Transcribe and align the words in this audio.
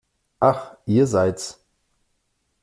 Ach, 0.39 0.77
ihr 0.87 1.05
seid's! 1.05 1.63